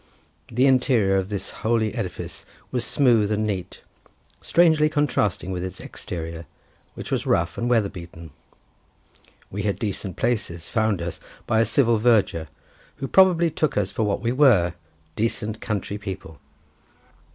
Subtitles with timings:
[0.47, 3.83] The interior of this holy edifice was smooth and neat,
[4.41, 6.47] strangely contrasting with its exterior,
[6.95, 8.31] which was rough and weather beaten.
[9.51, 12.47] We had decent places found us by a civil verger,
[12.95, 16.39] who probably took us for what we were—decent country people.